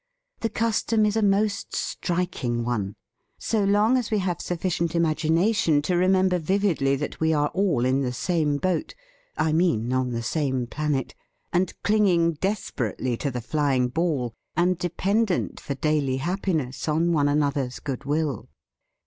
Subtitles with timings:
[0.39, 2.95] The custom is a most strik ing one—
[3.37, 8.01] so long as we have sufficient imagination to remember vividly that we are all in
[8.01, 8.95] the same boat—
[9.37, 11.13] I mean, on the same planet—
[11.53, 15.29] and clinging des THE FEAST OF ST FRIEND perately to the flying ball, and depend
[15.29, 18.49] ent for daily happiness on one another's good will!